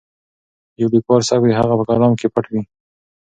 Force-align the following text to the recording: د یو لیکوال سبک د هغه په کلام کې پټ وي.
د 0.75 0.77
یو 0.81 0.89
لیکوال 0.93 1.21
سبک 1.29 1.43
د 1.49 1.53
هغه 1.59 1.73
په 1.79 1.85
کلام 1.89 2.13
کې 2.19 2.27
پټ 2.33 2.45
وي. 2.51 2.61